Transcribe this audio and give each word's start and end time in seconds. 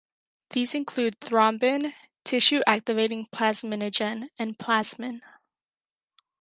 These 0.49 0.73
include 0.73 1.19
thrombin, 1.19 1.93
tissue 2.23 2.61
activating 2.65 3.27
plasminogen 3.27 4.29
and 4.39 4.57
plasmin. 4.57 5.21